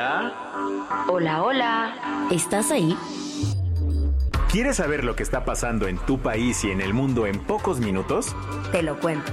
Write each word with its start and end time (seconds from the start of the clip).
Hola. 0.00 1.04
hola, 1.08 1.42
hola. 1.42 2.28
¿Estás 2.30 2.70
ahí? 2.70 2.96
¿Quieres 4.50 4.76
saber 4.76 5.04
lo 5.04 5.14
que 5.14 5.22
está 5.22 5.44
pasando 5.44 5.88
en 5.88 5.98
tu 5.98 6.20
país 6.20 6.64
y 6.64 6.70
en 6.70 6.80
el 6.80 6.94
mundo 6.94 7.26
en 7.26 7.38
pocos 7.38 7.80
minutos? 7.80 8.34
Te 8.72 8.82
lo 8.82 8.98
cuento. 8.98 9.30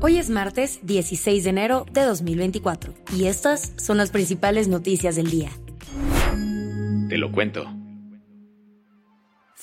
Hoy 0.00 0.16
es 0.16 0.30
martes 0.30 0.80
16 0.84 1.44
de 1.44 1.50
enero 1.50 1.84
de 1.92 2.04
2024 2.04 2.94
y 3.14 3.26
estas 3.26 3.74
son 3.76 3.98
las 3.98 4.10
principales 4.10 4.68
noticias 4.68 5.16
del 5.16 5.30
día. 5.30 5.50
Te 7.10 7.18
lo 7.18 7.30
cuento. 7.30 7.77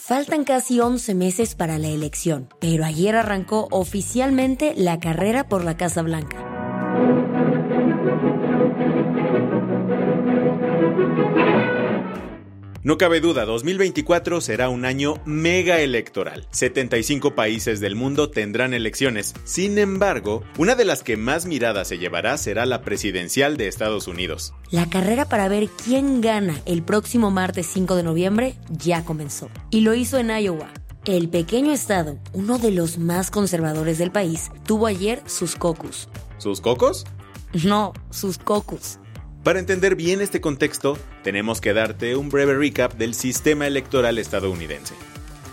Faltan 0.07 0.43
casi 0.43 0.79
11 0.79 1.15
meses 1.15 1.55
para 1.55 1.79
la 1.79 1.87
elección, 1.87 2.47
pero 2.59 2.85
ayer 2.85 3.15
arrancó 3.15 3.67
oficialmente 3.71 4.75
la 4.77 4.99
carrera 4.99 5.49
por 5.49 5.63
la 5.63 5.77
Casa 5.77 6.03
Blanca. 6.03 6.37
No 12.85 12.99
cabe 12.99 13.19
duda, 13.19 13.45
2024 13.45 14.41
será 14.41 14.69
un 14.69 14.85
año 14.85 15.15
mega 15.25 15.79
electoral. 15.79 16.45
75 16.51 17.33
países 17.33 17.79
del 17.79 17.95
mundo 17.95 18.29
tendrán 18.29 18.75
elecciones. 18.75 19.33
Sin 19.43 19.79
embargo, 19.79 20.43
una 20.59 20.75
de 20.75 20.85
las 20.85 21.01
que 21.01 21.17
más 21.17 21.47
mirada 21.47 21.83
se 21.83 21.97
llevará 21.97 22.37
será 22.37 22.67
la 22.67 22.83
presidencial 22.83 23.57
de 23.57 23.67
Estados 23.67 24.07
Unidos. 24.07 24.53
La 24.69 24.87
carrera 24.87 25.25
para 25.25 25.47
ver 25.47 25.67
quién 25.69 26.21
gana 26.21 26.61
el 26.67 26.83
próximo 26.83 27.31
martes 27.31 27.65
5 27.73 27.95
de 27.95 28.03
noviembre 28.03 28.53
ya 28.69 29.03
comenzó. 29.03 29.49
Y 29.71 29.81
lo 29.81 29.95
hizo 29.95 30.19
en 30.19 30.29
Iowa. 30.29 30.69
El 31.05 31.27
pequeño 31.29 31.71
estado, 31.71 32.19
uno 32.33 32.59
de 32.59 32.69
los 32.69 32.99
más 32.99 33.31
conservadores 33.31 33.97
del 33.97 34.11
país, 34.11 34.51
tuvo 34.63 34.85
ayer 34.85 35.23
sus 35.25 35.55
caucus. 35.55 36.07
¿Sus 36.37 36.61
cocos? 36.61 37.05
No, 37.63 37.93
sus 38.11 38.37
caucus. 38.37 38.99
Para 39.45 39.59
entender 39.59 39.95
bien 39.95 40.21
este 40.21 40.41
contexto, 40.41 40.97
tenemos 41.23 41.61
que 41.61 41.71
darte 41.71 42.15
un 42.15 42.29
breve 42.29 42.55
recap 42.55 42.95
del 42.95 43.13
sistema 43.13 43.67
electoral 43.67 44.17
estadounidense. 44.17 44.95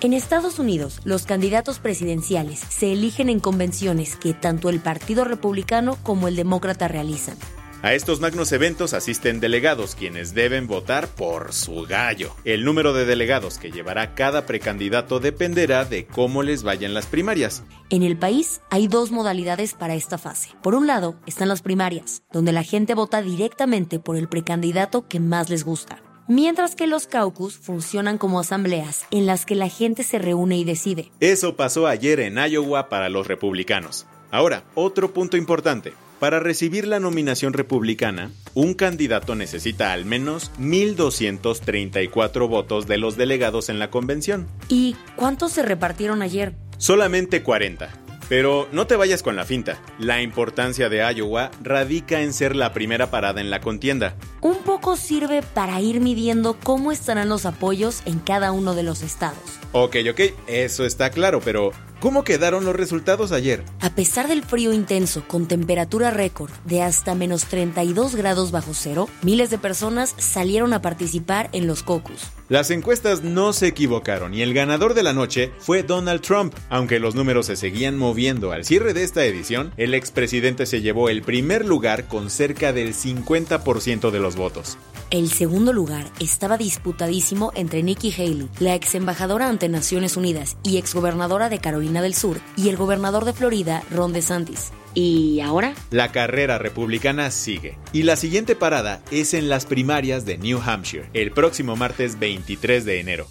En 0.00 0.14
Estados 0.14 0.58
Unidos, 0.58 1.02
los 1.04 1.26
candidatos 1.26 1.78
presidenciales 1.78 2.58
se 2.58 2.90
eligen 2.90 3.28
en 3.28 3.38
convenciones 3.38 4.16
que 4.16 4.32
tanto 4.32 4.70
el 4.70 4.80
Partido 4.80 5.24
Republicano 5.24 5.98
como 6.02 6.26
el 6.26 6.36
Demócrata 6.36 6.88
realizan. 6.88 7.36
A 7.82 7.94
estos 7.94 8.20
magnos 8.20 8.52
eventos 8.52 8.94
asisten 8.94 9.40
delegados 9.40 9.96
quienes 9.96 10.34
deben 10.34 10.68
votar 10.68 11.08
por 11.08 11.52
su 11.52 11.82
gallo. 11.82 12.32
El 12.44 12.64
número 12.64 12.92
de 12.92 13.04
delegados 13.04 13.58
que 13.58 13.72
llevará 13.72 14.14
cada 14.14 14.46
precandidato 14.46 15.18
dependerá 15.18 15.84
de 15.84 16.06
cómo 16.06 16.44
les 16.44 16.62
vayan 16.62 16.94
las 16.94 17.06
primarias. 17.06 17.64
En 17.90 18.04
el 18.04 18.16
país 18.16 18.60
hay 18.70 18.86
dos 18.86 19.10
modalidades 19.10 19.74
para 19.74 19.96
esta 19.96 20.16
fase. 20.16 20.50
Por 20.62 20.76
un 20.76 20.86
lado 20.86 21.16
están 21.26 21.48
las 21.48 21.60
primarias, 21.60 22.22
donde 22.30 22.52
la 22.52 22.62
gente 22.62 22.94
vota 22.94 23.20
directamente 23.20 23.98
por 23.98 24.16
el 24.16 24.28
precandidato 24.28 25.08
que 25.08 25.18
más 25.18 25.50
les 25.50 25.64
gusta. 25.64 26.00
Mientras 26.28 26.76
que 26.76 26.86
los 26.86 27.08
caucus 27.08 27.58
funcionan 27.58 28.16
como 28.16 28.38
asambleas 28.38 29.06
en 29.10 29.26
las 29.26 29.44
que 29.44 29.56
la 29.56 29.68
gente 29.68 30.04
se 30.04 30.20
reúne 30.20 30.56
y 30.56 30.62
decide. 30.62 31.10
Eso 31.18 31.56
pasó 31.56 31.88
ayer 31.88 32.20
en 32.20 32.38
Iowa 32.38 32.88
para 32.88 33.08
los 33.08 33.26
republicanos. 33.26 34.06
Ahora, 34.30 34.62
otro 34.76 35.12
punto 35.12 35.36
importante. 35.36 35.94
Para 36.22 36.38
recibir 36.38 36.86
la 36.86 37.00
nominación 37.00 37.52
republicana, 37.52 38.30
un 38.54 38.74
candidato 38.74 39.34
necesita 39.34 39.92
al 39.92 40.04
menos 40.04 40.52
1.234 40.60 42.48
votos 42.48 42.86
de 42.86 42.96
los 42.96 43.16
delegados 43.16 43.68
en 43.68 43.80
la 43.80 43.90
convención. 43.90 44.46
¿Y 44.68 44.94
cuántos 45.16 45.50
se 45.50 45.64
repartieron 45.64 46.22
ayer? 46.22 46.54
Solamente 46.78 47.42
40. 47.42 47.90
Pero 48.28 48.68
no 48.70 48.86
te 48.86 48.94
vayas 48.94 49.24
con 49.24 49.34
la 49.34 49.44
finta. 49.44 49.82
La 49.98 50.22
importancia 50.22 50.88
de 50.88 50.98
Iowa 51.12 51.50
radica 51.60 52.20
en 52.20 52.32
ser 52.32 52.54
la 52.54 52.72
primera 52.72 53.10
parada 53.10 53.40
en 53.40 53.50
la 53.50 53.60
contienda. 53.60 54.14
Un 54.42 54.58
poco 54.58 54.94
sirve 54.94 55.42
para 55.42 55.80
ir 55.80 56.00
midiendo 56.00 56.56
cómo 56.62 56.92
estarán 56.92 57.30
los 57.30 57.46
apoyos 57.46 58.00
en 58.06 58.20
cada 58.20 58.52
uno 58.52 58.76
de 58.76 58.84
los 58.84 59.02
estados. 59.02 59.58
Ok, 59.72 59.96
ok, 60.08 60.20
eso 60.46 60.86
está 60.86 61.10
claro, 61.10 61.40
pero 61.40 61.72
¿cómo 62.02 62.24
quedaron 62.24 62.64
los 62.64 62.74
resultados 62.74 63.30
ayer? 63.30 63.64
A 63.80 63.94
pesar 63.94 64.26
del 64.26 64.42
frío 64.42 64.72
intenso 64.72 65.22
con 65.28 65.46
temperatura 65.46 66.10
récord 66.10 66.50
de 66.64 66.82
hasta 66.82 67.14
menos 67.14 67.44
32 67.44 68.16
grados 68.16 68.50
bajo 68.50 68.74
cero, 68.74 69.08
miles 69.22 69.50
de 69.50 69.58
personas 69.58 70.16
salieron 70.18 70.72
a 70.72 70.82
participar 70.82 71.48
en 71.52 71.68
los 71.68 71.84
caucus. 71.84 72.32
Las 72.48 72.72
encuestas 72.72 73.22
no 73.22 73.52
se 73.52 73.68
equivocaron 73.68 74.34
y 74.34 74.42
el 74.42 74.52
ganador 74.52 74.94
de 74.94 75.04
la 75.04 75.12
noche 75.12 75.52
fue 75.60 75.84
Donald 75.84 76.22
Trump. 76.22 76.54
Aunque 76.68 76.98
los 76.98 77.14
números 77.14 77.46
se 77.46 77.54
seguían 77.54 77.96
moviendo 77.96 78.50
al 78.50 78.64
cierre 78.64 78.94
de 78.94 79.04
esta 79.04 79.24
edición, 79.24 79.72
el 79.76 79.94
expresidente 79.94 80.66
se 80.66 80.80
llevó 80.80 81.08
el 81.08 81.22
primer 81.22 81.64
lugar 81.64 82.08
con 82.08 82.30
cerca 82.30 82.72
del 82.72 82.94
50% 82.94 84.10
de 84.10 84.18
los 84.18 84.34
votos. 84.34 84.76
El 85.12 85.30
segundo 85.30 85.74
lugar 85.74 86.06
estaba 86.20 86.56
disputadísimo 86.56 87.52
entre 87.54 87.82
Nikki 87.82 88.12
Haley, 88.12 88.48
la 88.60 88.74
ex 88.74 88.94
embajadora 88.94 89.50
ante 89.50 89.68
Naciones 89.68 90.16
Unidas 90.16 90.56
y 90.62 90.78
exgobernadora 90.78 91.50
de 91.50 91.58
Carolina 91.58 91.91
del 92.00 92.14
Sur, 92.14 92.38
y 92.56 92.70
el 92.70 92.76
gobernador 92.76 93.26
de 93.26 93.34
Florida, 93.34 93.82
Ron 93.90 94.12
DeSantis. 94.12 94.72
¿Y 94.94 95.40
ahora? 95.40 95.74
La 95.90 96.12
carrera 96.12 96.58
republicana 96.58 97.30
sigue. 97.30 97.76
Y 97.92 98.04
la 98.04 98.16
siguiente 98.16 98.56
parada 98.56 99.00
es 99.10 99.34
en 99.34 99.48
las 99.48 99.66
primarias 99.66 100.24
de 100.24 100.38
New 100.38 100.60
Hampshire, 100.64 101.10
el 101.12 101.32
próximo 101.32 101.76
martes 101.76 102.18
23 102.18 102.84
de 102.84 103.00
enero. 103.00 103.26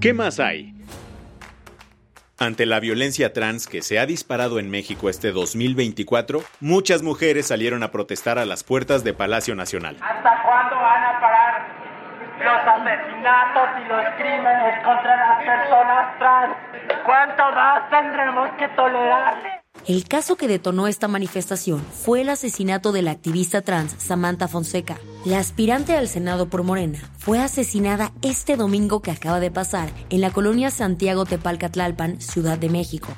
¿Qué 0.00 0.12
más 0.14 0.40
hay? 0.40 0.76
Ante 2.38 2.66
la 2.66 2.80
violencia 2.80 3.32
trans 3.32 3.66
que 3.66 3.80
se 3.80 3.98
ha 3.98 4.04
disparado 4.04 4.58
en 4.58 4.68
México 4.68 5.08
este 5.08 5.32
2024, 5.32 6.42
muchas 6.60 7.02
mujeres 7.02 7.46
salieron 7.46 7.82
a 7.82 7.90
protestar 7.90 8.38
a 8.38 8.44
las 8.44 8.62
puertas 8.62 9.04
de 9.04 9.14
Palacio 9.14 9.54
Nacional. 9.54 9.96
¿Hasta 10.02 10.42
cuándo 10.42 10.76
van 10.76 11.02
a 11.02 11.20
parar 11.20 11.66
los 12.38 12.74
y 13.26 13.88
los 13.88 14.04
crímenes 14.18 14.84
contra 14.84 15.16
las 15.16 15.44
personas 15.44 16.18
trans? 16.18 16.56
El 19.86 20.04
caso 20.06 20.36
que 20.36 20.46
detonó 20.46 20.86
esta 20.86 21.08
manifestación 21.08 21.80
fue 21.80 22.20
el 22.20 22.28
asesinato 22.28 22.92
de 22.92 23.02
la 23.02 23.10
activista 23.10 23.62
trans 23.62 23.94
Samantha 23.98 24.46
Fonseca. 24.46 24.98
La 25.24 25.38
aspirante 25.38 25.96
al 25.96 26.06
Senado 26.06 26.48
por 26.48 26.62
Morena 26.62 27.00
fue 27.18 27.40
asesinada 27.40 28.12
este 28.22 28.56
domingo 28.56 29.02
que 29.02 29.10
acaba 29.10 29.40
de 29.40 29.50
pasar 29.50 29.88
en 30.10 30.20
la 30.20 30.30
colonia 30.30 30.70
Santiago 30.70 31.24
Tepalcatlalpan, 31.24 32.20
Ciudad 32.20 32.58
de 32.58 32.68
México. 32.68 33.08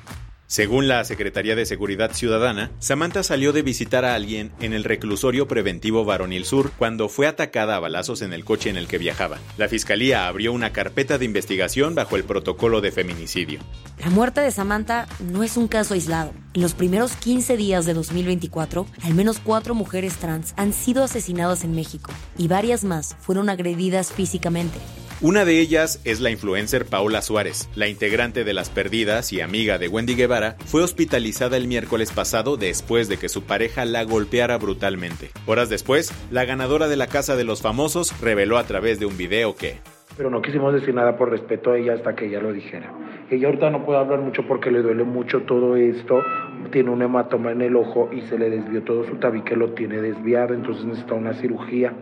Según 0.50 0.88
la 0.88 1.04
Secretaría 1.04 1.54
de 1.54 1.66
Seguridad 1.66 2.14
Ciudadana, 2.14 2.70
Samantha 2.78 3.22
salió 3.22 3.52
de 3.52 3.60
visitar 3.60 4.06
a 4.06 4.14
alguien 4.14 4.50
en 4.60 4.72
el 4.72 4.82
reclusorio 4.82 5.46
preventivo 5.46 6.06
Varonil 6.06 6.46
Sur 6.46 6.72
cuando 6.78 7.10
fue 7.10 7.26
atacada 7.26 7.76
a 7.76 7.80
balazos 7.80 8.22
en 8.22 8.32
el 8.32 8.46
coche 8.46 8.70
en 8.70 8.78
el 8.78 8.88
que 8.88 8.96
viajaba. 8.96 9.36
La 9.58 9.68
fiscalía 9.68 10.26
abrió 10.26 10.54
una 10.54 10.72
carpeta 10.72 11.18
de 11.18 11.26
investigación 11.26 11.94
bajo 11.94 12.16
el 12.16 12.24
protocolo 12.24 12.80
de 12.80 12.92
feminicidio. 12.92 13.60
La 14.02 14.08
muerte 14.08 14.40
de 14.40 14.50
Samantha 14.50 15.06
no 15.20 15.42
es 15.42 15.58
un 15.58 15.68
caso 15.68 15.92
aislado. 15.92 16.32
En 16.54 16.62
los 16.62 16.72
primeros 16.72 17.12
15 17.16 17.58
días 17.58 17.84
de 17.84 17.92
2024, 17.92 18.86
al 19.02 19.14
menos 19.14 19.40
cuatro 19.44 19.74
mujeres 19.74 20.16
trans 20.16 20.54
han 20.56 20.72
sido 20.72 21.04
asesinadas 21.04 21.62
en 21.62 21.72
México 21.72 22.10
y 22.38 22.48
varias 22.48 22.84
más 22.84 23.16
fueron 23.20 23.50
agredidas 23.50 24.12
físicamente. 24.14 24.78
Una 25.20 25.44
de 25.44 25.58
ellas 25.58 26.00
es 26.04 26.20
la 26.20 26.30
influencer 26.30 26.86
Paola 26.86 27.22
Suárez, 27.22 27.68
la 27.74 27.88
integrante 27.88 28.44
de 28.44 28.54
Las 28.54 28.70
Perdidas 28.70 29.32
y 29.32 29.40
amiga 29.40 29.76
de 29.76 29.88
Wendy 29.88 30.14
Guevara, 30.14 30.54
fue 30.64 30.80
hospitalizada 30.80 31.56
el 31.56 31.66
miércoles 31.66 32.12
pasado 32.12 32.56
después 32.56 33.08
de 33.08 33.16
que 33.16 33.28
su 33.28 33.42
pareja 33.42 33.84
la 33.84 34.04
golpeara 34.04 34.58
brutalmente. 34.58 35.30
Horas 35.44 35.68
después, 35.70 36.12
la 36.30 36.44
ganadora 36.44 36.86
de 36.86 36.94
la 36.94 37.08
Casa 37.08 37.34
de 37.34 37.42
los 37.42 37.62
Famosos 37.62 38.14
reveló 38.20 38.58
a 38.58 38.62
través 38.62 39.00
de 39.00 39.06
un 39.06 39.16
video 39.16 39.56
que 39.56 39.78
pero 40.16 40.30
no 40.30 40.40
quisimos 40.40 40.72
decir 40.72 40.94
nada 40.94 41.16
por 41.16 41.30
respeto 41.30 41.72
a 41.72 41.78
ella 41.78 41.94
hasta 41.94 42.14
que 42.14 42.26
ella 42.26 42.40
lo 42.40 42.52
dijera. 42.52 42.92
Ella 43.30 43.46
ahorita 43.48 43.70
no 43.70 43.84
puede 43.84 43.98
hablar 43.98 44.20
mucho 44.20 44.46
porque 44.46 44.70
le 44.70 44.82
duele 44.82 45.04
mucho 45.04 45.42
todo 45.42 45.76
esto, 45.76 46.22
tiene 46.70 46.90
un 46.90 47.02
hematoma 47.02 47.52
en 47.52 47.62
el 47.62 47.76
ojo 47.76 48.08
y 48.12 48.20
se 48.22 48.38
le 48.38 48.50
desvió 48.50 48.82
todo 48.82 49.04
su 49.04 49.16
tabique, 49.16 49.56
lo 49.56 49.74
tiene 49.74 50.00
desviado, 50.00 50.54
entonces 50.54 50.84
necesita 50.84 51.14
una 51.14 51.34
cirugía 51.34 51.92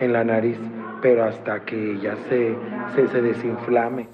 en 0.00 0.12
la 0.12 0.24
nariz 0.24 0.58
pero 1.00 1.24
hasta 1.24 1.64
que 1.64 1.92
ella 1.94 2.16
se, 2.28 2.54
se, 2.94 3.08
se 3.08 3.22
desinflame. 3.22 4.08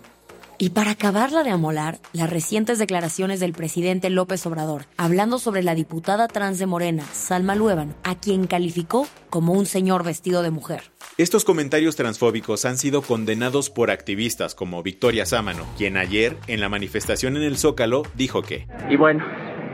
Y 0.58 0.70
para 0.70 0.92
acabarla 0.92 1.42
de 1.42 1.50
amolar, 1.50 1.98
las 2.14 2.30
recientes 2.30 2.78
declaraciones 2.78 3.40
del 3.40 3.52
presidente 3.52 4.08
López 4.08 4.46
Obrador, 4.46 4.86
hablando 4.96 5.38
sobre 5.38 5.62
la 5.62 5.74
diputada 5.74 6.28
trans 6.28 6.58
de 6.58 6.64
Morena, 6.64 7.02
Salma 7.12 7.54
Luevan, 7.54 7.94
a 8.04 8.14
quien 8.14 8.46
calificó 8.46 9.06
como 9.28 9.52
un 9.52 9.66
señor 9.66 10.02
vestido 10.02 10.42
de 10.42 10.50
mujer. 10.50 10.84
Estos 11.18 11.44
comentarios 11.44 11.94
transfóbicos 11.94 12.64
han 12.64 12.78
sido 12.78 13.02
condenados 13.02 13.68
por 13.68 13.90
activistas 13.90 14.54
como 14.54 14.82
Victoria 14.82 15.26
Sámano, 15.26 15.66
quien 15.76 15.98
ayer, 15.98 16.38
en 16.46 16.60
la 16.60 16.70
manifestación 16.70 17.36
en 17.36 17.42
el 17.42 17.58
Zócalo, 17.58 18.04
dijo 18.14 18.40
que... 18.40 18.66
Y 18.88 18.96
bueno, 18.96 19.26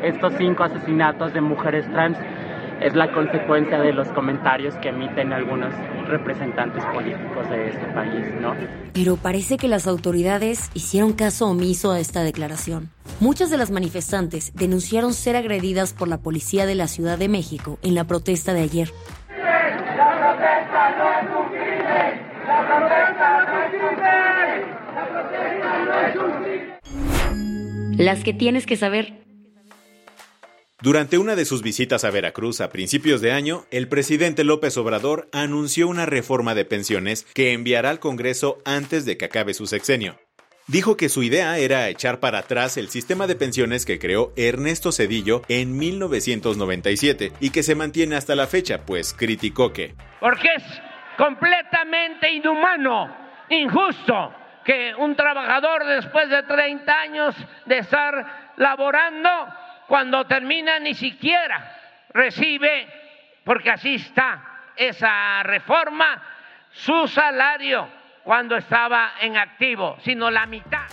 estos 0.02 0.32
cinco 0.36 0.64
asesinatos 0.64 1.32
de 1.32 1.40
mujeres 1.40 1.88
trans 1.92 2.16
es 2.84 2.94
la 2.94 3.12
consecuencia 3.12 3.81
de 3.81 3.93
los 3.93 4.08
comentarios 4.08 4.75
que 4.76 4.88
emiten 4.88 5.32
algunos 5.32 5.73
representantes 6.08 6.84
políticos 6.87 7.49
de 7.49 7.69
este 7.69 7.87
país, 7.87 8.26
¿no? 8.40 8.55
Pero 8.93 9.17
parece 9.17 9.56
que 9.56 9.69
las 9.69 9.87
autoridades 9.87 10.70
hicieron 10.75 11.12
caso 11.12 11.49
omiso 11.49 11.93
a 11.93 12.00
esta 12.00 12.23
declaración. 12.23 12.90
Muchas 13.20 13.50
de 13.50 13.56
las 13.56 13.70
manifestantes 13.70 14.52
denunciaron 14.55 15.14
ser 15.14 15.37
agredidas 15.37 15.93
por 15.93 16.08
la 16.08 16.19
policía 16.19 16.67
de 16.67 16.75
la 16.75 16.88
Ciudad 16.88 17.19
de 17.19 17.29
México 17.29 17.79
en 17.82 17.94
la 17.94 18.05
protesta 18.05 18.52
de 18.52 18.62
ayer. 18.62 18.90
La 19.96 20.19
protesta 20.19 20.90
no 20.99 21.08
es 21.12 21.26
un 21.38 21.49
crimen. 21.50 22.20
La 22.46 22.67
protesta 22.67 23.44
no 23.46 23.58
es 23.62 23.73
un 23.75 23.94
crimen. 23.96 24.58
La 24.94 25.05
protesta 25.08 25.70
no 25.87 25.94
es 26.08 26.17
un 26.17 26.32
crimen. 26.43 27.96
Las 27.99 28.25
que 28.25 28.34
tienes 28.34 28.67
que 28.67 28.76
saber. 28.76 29.21
Durante 30.82 31.17
una 31.17 31.37
de 31.37 31.44
sus 31.44 31.62
visitas 31.62 32.02
a 32.02 32.11
Veracruz 32.11 32.61
a 32.61 32.69
principios 32.70 33.20
de 33.20 33.31
año, 33.31 33.67
el 33.70 33.87
presidente 33.87 34.43
López 34.43 34.76
Obrador 34.76 35.29
anunció 35.32 35.87
una 35.87 36.06
reforma 36.06 36.56
de 36.56 36.64
pensiones 36.64 37.25
que 37.34 37.52
enviará 37.52 37.90
al 37.90 38.00
Congreso 38.00 38.58
antes 38.64 39.05
de 39.05 39.17
que 39.17 39.26
acabe 39.26 39.55
su 39.55 39.69
sexenio. 39.69 40.17
Dijo 40.67 40.96
que 40.96 41.08
su 41.08 41.23
idea 41.23 41.56
era 41.58 41.88
echar 41.88 42.19
para 42.19 42.38
atrás 42.38 42.76
el 42.79 42.88
sistema 42.88 43.29
de 43.29 43.37
pensiones 43.37 43.87
que 43.87 44.00
creó 44.00 44.32
Ernesto 44.34 44.90
Cedillo 44.90 45.43
en 45.46 45.79
1997 45.79 47.32
y 47.38 47.50
que 47.50 47.62
se 47.62 47.76
mantiene 47.76 48.17
hasta 48.17 48.34
la 48.34 48.49
fecha, 48.49 48.84
pues 48.84 49.14
criticó 49.14 49.73
que... 49.73 49.94
Porque 50.19 50.49
es 50.56 50.64
completamente 51.17 52.29
inhumano, 52.29 53.06
injusto, 53.50 54.34
que 54.64 54.96
un 54.99 55.14
trabajador 55.14 55.84
después 55.87 56.29
de 56.29 56.43
30 56.43 56.93
años 56.93 57.37
de 57.67 57.79
estar 57.79 58.55
laborando 58.56 59.31
cuando 59.92 60.24
termina 60.24 60.80
ni 60.80 60.94
siquiera 60.94 62.08
recibe, 62.14 62.86
porque 63.44 63.68
así 63.68 63.96
está 63.96 64.72
esa 64.74 65.42
reforma, 65.42 66.22
su 66.70 67.06
salario 67.08 67.86
cuando 68.24 68.56
estaba 68.56 69.12
en 69.20 69.36
activo, 69.36 69.98
sino 70.02 70.30
la 70.30 70.46
mitad. 70.46 70.86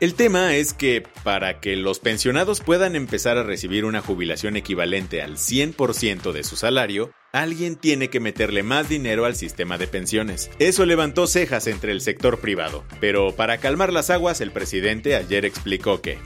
El 0.00 0.16
tema 0.16 0.56
es 0.56 0.74
que 0.74 1.04
para 1.22 1.60
que 1.60 1.76
los 1.76 2.00
pensionados 2.00 2.62
puedan 2.62 2.96
empezar 2.96 3.38
a 3.38 3.44
recibir 3.44 3.84
una 3.84 4.00
jubilación 4.00 4.56
equivalente 4.56 5.22
al 5.22 5.36
100% 5.36 6.32
de 6.32 6.42
su 6.42 6.56
salario, 6.56 7.12
alguien 7.32 7.76
tiene 7.76 8.08
que 8.08 8.18
meterle 8.18 8.64
más 8.64 8.88
dinero 8.88 9.24
al 9.24 9.36
sistema 9.36 9.78
de 9.78 9.86
pensiones. 9.86 10.50
Eso 10.58 10.84
levantó 10.84 11.28
cejas 11.28 11.68
entre 11.68 11.92
el 11.92 12.00
sector 12.00 12.40
privado, 12.40 12.84
pero 13.00 13.36
para 13.36 13.58
calmar 13.58 13.92
las 13.92 14.10
aguas 14.10 14.40
el 14.40 14.50
presidente 14.50 15.14
ayer 15.14 15.44
explicó 15.44 16.02
que 16.02 16.18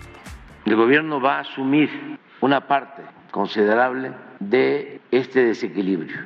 el 0.64 0.76
gobierno 0.76 1.20
va 1.20 1.38
a 1.38 1.40
asumir 1.40 1.88
una 2.40 2.66
parte 2.66 3.02
considerable 3.30 4.12
de 4.38 5.00
este 5.10 5.44
desequilibrio. 5.44 6.16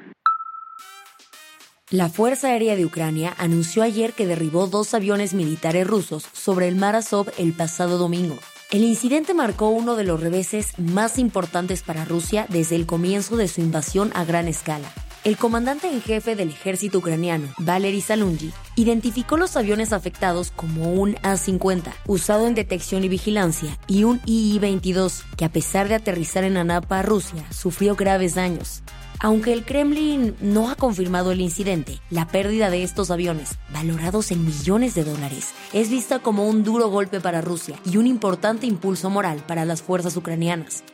La 1.90 2.08
Fuerza 2.08 2.48
Aérea 2.48 2.76
de 2.76 2.84
Ucrania 2.84 3.34
anunció 3.38 3.82
ayer 3.82 4.14
que 4.14 4.26
derribó 4.26 4.66
dos 4.66 4.94
aviones 4.94 5.34
militares 5.34 5.86
rusos 5.86 6.28
sobre 6.32 6.66
el 6.66 6.76
mar 6.76 6.96
Azov 6.96 7.30
el 7.38 7.52
pasado 7.52 7.98
domingo. 7.98 8.36
El 8.72 8.82
incidente 8.82 9.34
marcó 9.34 9.68
uno 9.68 9.94
de 9.94 10.04
los 10.04 10.20
reveses 10.20 10.78
más 10.78 11.18
importantes 11.18 11.82
para 11.82 12.04
Rusia 12.04 12.46
desde 12.48 12.74
el 12.74 12.86
comienzo 12.86 13.36
de 13.36 13.46
su 13.46 13.60
invasión 13.60 14.10
a 14.14 14.24
gran 14.24 14.48
escala. 14.48 14.88
El 15.24 15.38
comandante 15.38 15.88
en 15.90 16.02
jefe 16.02 16.36
del 16.36 16.50
ejército 16.50 16.98
ucraniano, 16.98 17.48
Valery 17.56 18.02
Salungi, 18.02 18.52
identificó 18.76 19.38
los 19.38 19.56
aviones 19.56 19.94
afectados 19.94 20.52
como 20.54 20.92
un 20.92 21.16
A-50, 21.22 21.94
usado 22.06 22.46
en 22.46 22.54
detección 22.54 23.04
y 23.04 23.08
vigilancia, 23.08 23.78
y 23.86 24.04
un 24.04 24.20
II-22, 24.26 25.22
que 25.38 25.46
a 25.46 25.48
pesar 25.48 25.88
de 25.88 25.94
aterrizar 25.94 26.44
en 26.44 26.58
Anapa, 26.58 27.00
Rusia, 27.00 27.42
sufrió 27.50 27.96
graves 27.96 28.34
daños. 28.34 28.82
Aunque 29.18 29.54
el 29.54 29.64
Kremlin 29.64 30.36
no 30.42 30.68
ha 30.68 30.74
confirmado 30.74 31.32
el 31.32 31.40
incidente, 31.40 32.00
la 32.10 32.28
pérdida 32.28 32.68
de 32.68 32.82
estos 32.82 33.10
aviones, 33.10 33.56
valorados 33.72 34.30
en 34.30 34.44
millones 34.44 34.94
de 34.94 35.04
dólares, 35.04 35.52
es 35.72 35.88
vista 35.88 36.18
como 36.18 36.46
un 36.46 36.64
duro 36.64 36.90
golpe 36.90 37.22
para 37.22 37.40
Rusia 37.40 37.78
y 37.86 37.96
un 37.96 38.06
importante 38.06 38.66
impulso 38.66 39.08
moral 39.08 39.42
para 39.46 39.64
las 39.64 39.80
fuerzas 39.80 40.18
ucranianas. 40.18 40.84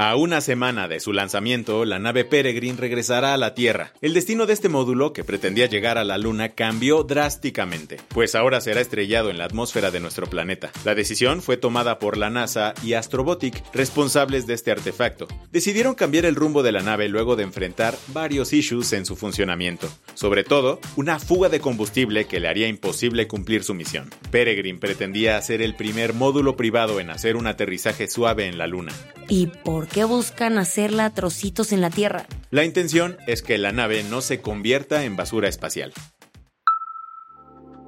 A 0.00 0.14
una 0.14 0.40
semana 0.40 0.86
de 0.86 1.00
su 1.00 1.12
lanzamiento, 1.12 1.84
la 1.84 1.98
nave 1.98 2.24
Peregrine 2.24 2.78
regresará 2.78 3.34
a 3.34 3.36
la 3.36 3.54
Tierra. 3.54 3.94
El 4.00 4.14
destino 4.14 4.46
de 4.46 4.52
este 4.52 4.68
módulo, 4.68 5.12
que 5.12 5.24
pretendía 5.24 5.66
llegar 5.66 5.98
a 5.98 6.04
la 6.04 6.18
Luna, 6.18 6.50
cambió 6.50 7.02
drásticamente, 7.02 7.96
pues 8.10 8.36
ahora 8.36 8.60
será 8.60 8.80
estrellado 8.80 9.28
en 9.28 9.38
la 9.38 9.46
atmósfera 9.46 9.90
de 9.90 9.98
nuestro 9.98 10.28
planeta. 10.28 10.70
La 10.84 10.94
decisión 10.94 11.42
fue 11.42 11.56
tomada 11.56 11.98
por 11.98 12.16
la 12.16 12.30
NASA 12.30 12.74
y 12.84 12.92
Astrobotic, 12.92 13.60
responsables 13.74 14.46
de 14.46 14.54
este 14.54 14.70
artefacto. 14.70 15.26
Decidieron 15.50 15.96
cambiar 15.96 16.26
el 16.26 16.36
rumbo 16.36 16.62
de 16.62 16.70
la 16.70 16.82
nave 16.82 17.08
luego 17.08 17.34
de 17.34 17.42
enfrentar 17.42 17.98
varios 18.12 18.52
issues 18.52 18.92
en 18.92 19.04
su 19.04 19.16
funcionamiento, 19.16 19.88
sobre 20.14 20.44
todo 20.44 20.78
una 20.94 21.18
fuga 21.18 21.48
de 21.48 21.58
combustible 21.58 22.28
que 22.28 22.38
le 22.38 22.46
haría 22.46 22.68
imposible 22.68 23.26
cumplir 23.26 23.64
su 23.64 23.74
misión. 23.74 24.10
Peregrine 24.30 24.78
pretendía 24.78 25.36
hacer 25.36 25.60
el 25.60 25.74
primer 25.74 26.14
módulo 26.14 26.54
privado 26.54 27.00
en 27.00 27.10
hacer 27.10 27.34
un 27.34 27.48
aterrizaje 27.48 28.06
suave 28.06 28.46
en 28.46 28.58
la 28.58 28.68
Luna. 28.68 28.92
¿Y 29.28 29.48
por 29.48 29.88
qué 29.88 30.04
buscan 30.04 30.56
hacerla 30.56 31.04
a 31.04 31.14
trocitos 31.14 31.72
en 31.72 31.82
la 31.82 31.90
Tierra? 31.90 32.26
La 32.50 32.64
intención 32.64 33.18
es 33.26 33.42
que 33.42 33.58
la 33.58 33.72
nave 33.72 34.02
no 34.02 34.22
se 34.22 34.40
convierta 34.40 35.04
en 35.04 35.16
basura 35.16 35.48
espacial. 35.48 35.92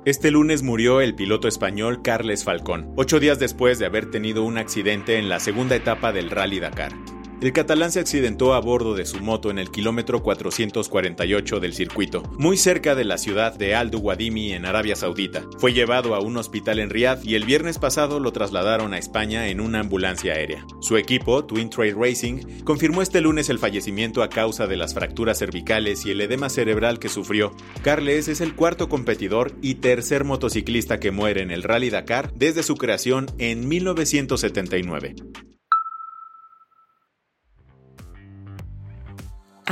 Este 0.04 0.30
lunes 0.30 0.62
murió 0.62 1.00
el 1.00 1.14
piloto 1.14 1.48
español 1.48 2.02
Carles 2.02 2.44
Falcón, 2.44 2.92
ocho 2.96 3.20
días 3.20 3.38
después 3.38 3.78
de 3.78 3.86
haber 3.86 4.10
tenido 4.10 4.44
un 4.44 4.58
accidente 4.58 5.18
en 5.18 5.28
la 5.28 5.40
segunda 5.40 5.76
etapa 5.76 6.12
del 6.12 6.30
Rally 6.30 6.60
Dakar. 6.60 6.92
El 7.40 7.54
catalán 7.54 7.90
se 7.90 8.00
accidentó 8.00 8.52
a 8.52 8.60
bordo 8.60 8.94
de 8.94 9.06
su 9.06 9.18
moto 9.20 9.50
en 9.50 9.58
el 9.58 9.70
kilómetro 9.70 10.22
448 10.22 11.58
del 11.58 11.72
circuito, 11.72 12.22
muy 12.36 12.58
cerca 12.58 12.94
de 12.94 13.04
la 13.04 13.16
ciudad 13.16 13.54
de 13.54 13.74
Al 13.74 13.90
Duwadimi 13.90 14.52
en 14.52 14.66
Arabia 14.66 14.94
Saudita. 14.94 15.44
Fue 15.56 15.72
llevado 15.72 16.14
a 16.14 16.20
un 16.20 16.36
hospital 16.36 16.80
en 16.80 16.90
Riyadh 16.90 17.24
y 17.24 17.36
el 17.36 17.46
viernes 17.46 17.78
pasado 17.78 18.20
lo 18.20 18.32
trasladaron 18.32 18.92
a 18.92 18.98
España 18.98 19.48
en 19.48 19.62
una 19.62 19.80
ambulancia 19.80 20.34
aérea. 20.34 20.66
Su 20.82 20.98
equipo, 20.98 21.42
Twin 21.46 21.70
Trade 21.70 21.94
Racing, 21.98 22.62
confirmó 22.64 23.00
este 23.00 23.22
lunes 23.22 23.48
el 23.48 23.58
fallecimiento 23.58 24.22
a 24.22 24.28
causa 24.28 24.66
de 24.66 24.76
las 24.76 24.92
fracturas 24.92 25.38
cervicales 25.38 26.04
y 26.04 26.10
el 26.10 26.20
edema 26.20 26.50
cerebral 26.50 26.98
que 26.98 27.08
sufrió. 27.08 27.54
Carles 27.82 28.28
es 28.28 28.42
el 28.42 28.54
cuarto 28.54 28.90
competidor 28.90 29.52
y 29.62 29.76
tercer 29.76 30.24
motociclista 30.24 31.00
que 31.00 31.10
muere 31.10 31.40
en 31.40 31.50
el 31.50 31.62
Rally 31.62 31.88
Dakar 31.88 32.34
desde 32.34 32.62
su 32.62 32.74
creación 32.74 33.30
en 33.38 33.66
1979. 33.66 35.14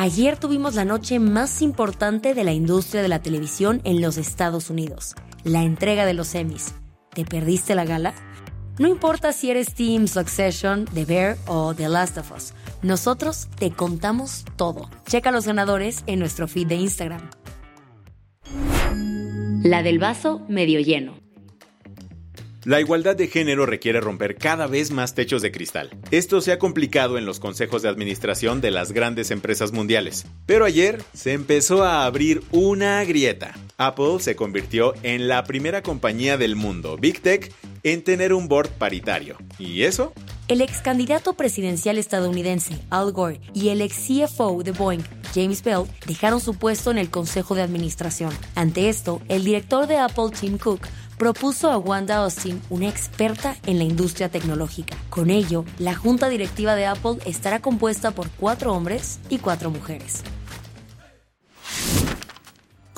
Ayer 0.01 0.39
tuvimos 0.39 0.77
la 0.77 0.85
noche 0.85 1.19
más 1.19 1.61
importante 1.61 2.33
de 2.33 2.45
la 2.45 2.53
industria 2.53 3.03
de 3.03 3.09
la 3.09 3.21
televisión 3.21 3.81
en 3.83 4.01
los 4.01 4.17
Estados 4.17 4.71
Unidos, 4.71 5.17
la 5.43 5.65
entrega 5.65 6.07
de 6.07 6.15
los 6.15 6.37
Emmys. 6.37 6.73
¿Te 7.13 7.25
perdiste 7.25 7.75
la 7.75 7.85
gala? 7.85 8.15
No 8.79 8.87
importa 8.87 9.33
si 9.33 9.51
eres 9.51 9.75
Team 9.75 10.07
Succession, 10.07 10.85
The 10.95 11.05
Bear 11.05 11.37
o 11.49 11.75
The 11.75 11.89
Last 11.89 12.17
of 12.17 12.31
Us, 12.31 12.53
nosotros 12.81 13.49
te 13.59 13.73
contamos 13.73 14.45
todo. 14.55 14.89
Checa 15.09 15.33
los 15.33 15.49
ganadores 15.49 16.05
en 16.07 16.21
nuestro 16.21 16.47
feed 16.47 16.69
de 16.69 16.77
Instagram. 16.77 17.29
La 19.65 19.83
del 19.83 19.99
vaso 19.99 20.43
medio 20.49 20.79
lleno. 20.79 21.15
La 22.65 22.81
igualdad 22.81 23.15
de 23.15 23.29
género 23.29 23.67
requiere 23.67 24.01
romper 24.01 24.35
cada 24.35 24.67
vez 24.67 24.91
más 24.91 25.15
techos 25.15 25.43
de 25.43 25.53
cristal. 25.53 25.91
Esto 26.11 26.41
se 26.41 26.51
ha 26.51 26.59
complicado 26.59 27.17
en 27.17 27.25
los 27.25 27.39
consejos 27.39 27.83
de 27.83 27.89
administración 27.89 28.61
de 28.61 28.73
las 28.73 28.91
grandes 28.91 29.31
empresas 29.31 29.73
mundiales. 29.73 30.27
Pero 30.45 30.65
ayer 30.65 31.03
se 31.15 31.35
empezó 31.35 31.85
a 31.85 32.05
abrir 32.05 32.43
una 32.51 33.05
grieta. 33.05 33.55
Apple 33.77 34.19
se 34.19 34.35
convirtió 34.35 34.93
en 35.05 35.29
la 35.29 35.45
primera 35.45 35.83
compañía 35.83 36.37
del 36.37 36.57
mundo, 36.57 36.97
Big 36.97 37.23
Tech, 37.23 37.55
en 37.85 38.03
tener 38.03 38.33
un 38.33 38.49
board 38.49 38.71
paritario. 38.71 39.37
¿Y 39.59 39.85
eso? 39.85 40.13
El 40.49 40.61
ex 40.61 40.81
candidato 40.81 41.35
presidencial 41.35 41.97
estadounidense, 41.97 42.75
Al 42.91 43.13
Gore, 43.13 43.41
y 43.55 43.69
el 43.69 43.83
ex 43.83 43.95
CFO 44.09 44.65
de 44.65 44.73
Boeing, 44.73 45.03
James 45.33 45.63
Bell, 45.63 45.85
dejaron 46.07 46.41
su 46.41 46.55
puesto 46.55 46.91
en 46.91 46.99
el 46.99 47.11
consejo 47.11 47.55
de 47.55 47.63
administración. 47.63 48.33
Ante 48.57 48.89
esto, 48.89 49.23
el 49.29 49.45
director 49.45 49.87
de 49.87 49.99
Apple, 49.99 50.31
Tim 50.39 50.59
Cook, 50.59 50.89
propuso 51.19 51.71
a 51.71 51.77
Wanda 51.79 52.17
Austin, 52.19 52.63
una 52.71 52.89
experta 52.89 53.57
en 53.67 53.79
la 53.79 53.85
industria 53.85 54.29
tecnológica. 54.29 54.97
Con 55.11 55.31
ello, 55.31 55.65
la 55.79 55.95
junta 55.95 56.29
directiva 56.29 56.77
de 56.77 56.87
Apple 56.87 57.19
estará 57.27 57.61
compuesta 57.61 58.13
por 58.13 58.31
cuatro 58.31 58.73
hombres 58.73 59.19
y 59.29 59.39
cuatro 59.39 59.71
mujeres. 59.71 60.23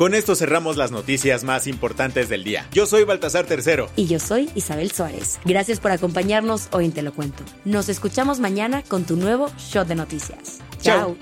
Con 0.01 0.15
esto 0.15 0.35
cerramos 0.35 0.79
las 0.79 0.93
noticias 0.93 1.45
más 1.45 1.67
importantes 1.67 2.31
del 2.31 2.43
día. 2.43 2.67
Yo 2.73 2.87
soy 2.87 3.05
Baltasar 3.05 3.45
Tercero. 3.45 3.91
Y 3.97 4.07
yo 4.07 4.19
soy 4.19 4.49
Isabel 4.55 4.91
Suárez. 4.91 5.39
Gracias 5.45 5.79
por 5.79 5.91
acompañarnos 5.91 6.69
hoy 6.73 6.87
en 6.87 6.93
Te 6.93 7.03
lo 7.03 7.13
cuento. 7.13 7.45
Nos 7.67 7.91
escuchamos 7.91 8.41
mañana 8.41 8.83
con 8.83 9.05
tu 9.05 9.17
nuevo 9.17 9.51
Shot 9.59 9.87
de 9.87 9.97
Noticias. 9.97 10.61
Chao. 10.81 11.17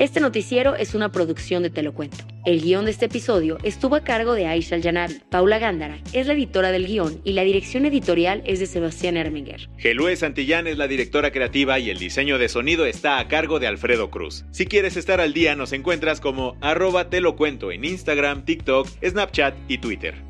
Este 0.00 0.18
noticiero 0.18 0.76
es 0.76 0.94
una 0.94 1.12
producción 1.12 1.62
de 1.62 1.68
Te 1.68 1.86
cuento. 1.90 2.24
El 2.46 2.62
guion 2.62 2.86
de 2.86 2.90
este 2.90 3.04
episodio 3.04 3.58
estuvo 3.62 3.96
a 3.96 4.00
cargo 4.02 4.32
de 4.32 4.46
Aisha 4.46 4.78
Yanabi. 4.78 5.20
Paula 5.28 5.58
Gándara 5.58 5.98
es 6.14 6.26
la 6.26 6.32
editora 6.32 6.72
del 6.72 6.86
guion 6.86 7.20
y 7.22 7.34
la 7.34 7.42
dirección 7.42 7.84
editorial 7.84 8.42
es 8.46 8.60
de 8.60 8.66
Sebastián 8.66 9.18
Erminger. 9.18 9.68
Gelúe 9.76 10.16
Santillán 10.16 10.66
es 10.66 10.78
la 10.78 10.88
directora 10.88 11.32
creativa 11.32 11.78
y 11.78 11.90
el 11.90 11.98
diseño 11.98 12.38
de 12.38 12.48
sonido 12.48 12.86
está 12.86 13.18
a 13.18 13.28
cargo 13.28 13.58
de 13.60 13.66
Alfredo 13.66 14.10
Cruz. 14.10 14.46
Si 14.52 14.64
quieres 14.64 14.96
estar 14.96 15.20
al 15.20 15.34
día, 15.34 15.54
nos 15.54 15.74
encuentras 15.74 16.22
como 16.22 16.56
arroba 16.62 17.10
te 17.10 17.18
en 17.18 17.84
Instagram, 17.84 18.46
TikTok, 18.46 18.88
Snapchat 19.04 19.54
y 19.68 19.76
Twitter. 19.76 20.29